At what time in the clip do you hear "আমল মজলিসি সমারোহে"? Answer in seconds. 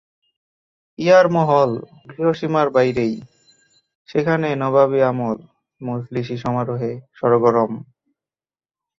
5.01-6.91